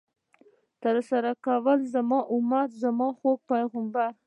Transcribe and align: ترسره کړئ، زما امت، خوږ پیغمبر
ترسره 0.83 1.31
کړئ، 1.45 1.79
زما 1.93 2.19
امت، 2.33 2.69
خوږ 3.17 3.39
پیغمبر 3.51 4.11